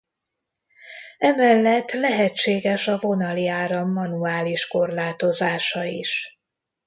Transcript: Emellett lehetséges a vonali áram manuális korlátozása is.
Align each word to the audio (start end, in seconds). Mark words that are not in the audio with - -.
Emellett 1.17 1.91
lehetséges 1.91 2.87
a 2.87 2.97
vonali 2.97 3.47
áram 3.47 3.91
manuális 3.91 4.67
korlátozása 4.67 5.83
is. 5.83 6.39